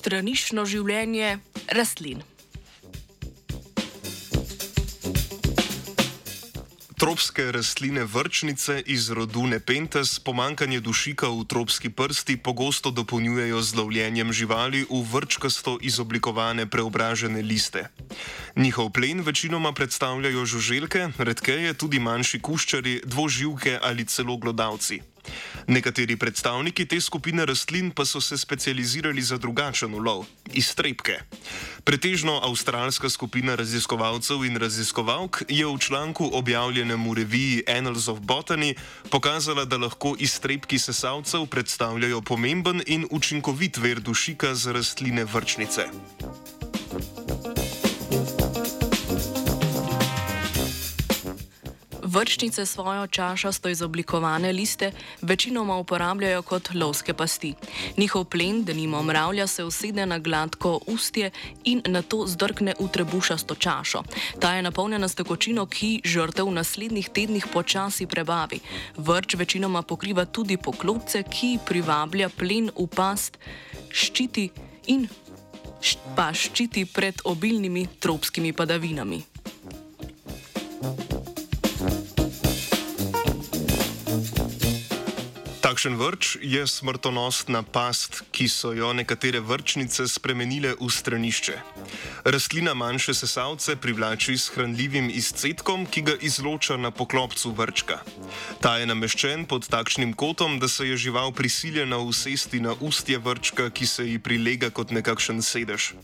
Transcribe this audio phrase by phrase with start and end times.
[0.00, 1.38] stranično življenje
[1.76, 2.24] rastlin.
[7.00, 14.32] Tropske rastline vrčnice iz rodu Nepenthes pomankanje dušika v tropski prsti pogosto dopolnjujejo z lovljenjem
[14.36, 17.88] živali v vrčkasto izoblikovane preobražene liste.
[18.56, 25.00] Njihov plen večinoma predstavljajo žuželke, redkeje tudi manjši kuščari, dvoživke ali celo glodavci.
[25.66, 30.24] Nekateri predstavniki te skupine rastlin pa so se specializirali za drugačen ulov-
[30.62, 31.20] iztrebke.
[31.84, 38.74] Pretežno avstralska skupina raziskovalcev in raziskovalk je v članku objavljenem v reviji Annals of Botany
[39.10, 45.86] pokazala, da lahko iztrebki sesalcev predstavljajo pomemben in učinkovit ver dušika za rastline vrčnice.
[52.10, 57.54] Vrčnice svojo čašasto izoblikovane liste večinoma uporabljajo kot lovske pasti.
[57.96, 61.30] Njihov plen, da nimo mravlja, se usede na gladko ustje
[61.64, 64.02] in na to zdrkne v trebušasto čašo.
[64.40, 68.58] Ta je napolnjena s tekočino, ki žrtev v naslednjih tednih počasi prebavi.
[68.96, 73.38] Vrč večinoma pokriva tudi poklopce, ki privablja plen v past,
[73.90, 74.50] ščiti
[74.86, 75.06] in
[76.16, 79.39] pa ščiti pred obilnimi tropskimi padavinami.
[85.70, 91.54] Takšen vrč je smrtonosna past, ki so jo nekatere vrčnice spremenile v stranišče.
[92.26, 98.02] Rastlina manjše sesalce privlači s hranljivim izcetkom, ki ga izloča na poklopcu vrčka.
[98.58, 103.70] Ta je nameščen pod takšnim kotom, da se je žival prisiljena usesti na ustje vrčka,
[103.70, 105.94] ki se ji prilega kot nekakšen sedež.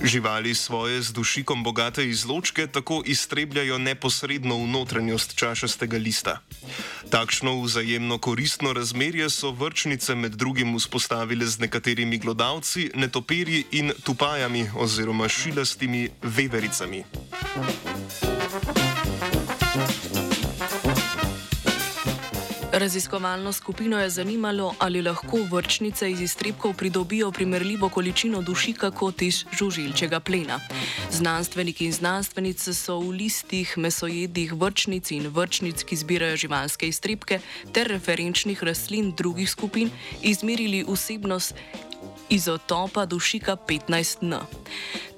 [0.00, 6.40] Živali svoje z dušikom bogate izločke tako iztrebljajo neposredno v notranjost čašastega lista.
[7.10, 14.70] Takšno vzajemno koristno razmerje so vrčnice med drugim vzpostavile z nekaterimi glodavci, netopirji in tupajami
[14.76, 17.04] oziroma šilastimi vevericami.
[22.82, 29.44] Raziskovalno skupino je zanimalo, ali lahko vrčnice iz iztrebkov pridobijo primerljivo količino dušika kot iz
[29.58, 30.60] žužilčega plena.
[31.10, 37.38] Znanstveniki in znanstvenice so v listih mesojedih vrčnic in vrčnic, ki zbirajo živalske iztrebke,
[37.72, 39.90] ter referenčnih rastlin drugih skupin
[40.22, 41.54] izmerili vsebnost
[42.32, 44.40] izotopa dušika 15N.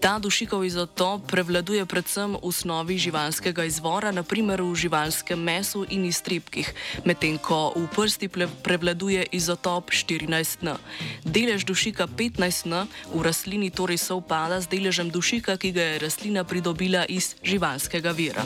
[0.02, 6.66] Ta dušikov izotop prevladuje predvsem v snovi živalskega izvora, naprimer v živalskem mesu in iztrebkih,
[7.06, 8.28] medtem ko v prsti
[8.66, 10.74] prevladuje izotop 14N.
[11.24, 17.06] Delež dušika 15N v rastlini torej sovpada z deležem dušika, ki ga je rastlina pridobila
[17.06, 18.42] iz živalskega vira.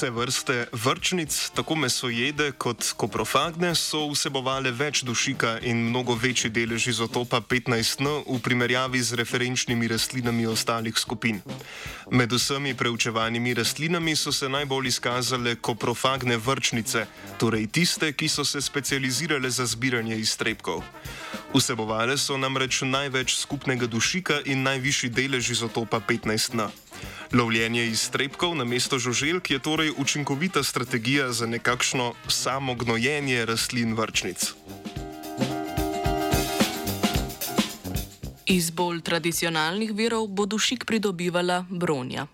[0.00, 6.86] Vse vrste vrčnic, tako mesojede kot koprofagne, so vsebovale več dušika in mnogo večji delež
[6.88, 11.42] izotopa 15N v primerjavi z referenčnimi rastlinami ostalih skupin.
[12.10, 17.04] Med vsemi preučevanimi rastlinami so se najbolj izkazale koprofagne vrčnice,
[17.36, 20.80] torej tiste, ki so se specializirale za zbiranje iztrebkov.
[21.52, 26.89] Vsebovale so namreč največ skupnega dušika in najvišji delež izotopa 15N.
[27.32, 34.54] Lovljenje iztrebkov na mesto žuželk je torej učinkovita strategija za nekakšno samognojenje rastlin vrčnic.
[38.46, 42.26] Iz bolj tradicionalnih virov bo dušik pridobivala bronja.